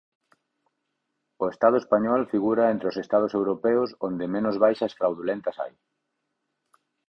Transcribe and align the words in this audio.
O 1.43 1.45
Estado 1.53 1.77
español 1.83 2.21
figura 2.33 2.71
entre 2.73 2.87
os 2.91 2.97
Estados 3.03 3.31
europeos 3.39 3.89
onde 4.07 4.31
menos 4.35 4.55
baixas 4.63 4.95
fraudulentas 4.99 5.55
hai. 5.61 5.73